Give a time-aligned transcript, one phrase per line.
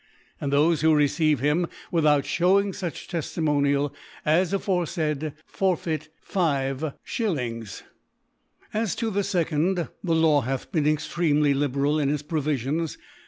[0.41, 3.93] And* thofe who receive him without (hewing fuch Teftimonial
[4.25, 7.19] as aforefaid, forfeit 5 /.
[8.73, 12.97] As to the 2d, the Law haih been ex tremely liberal in its Provifions.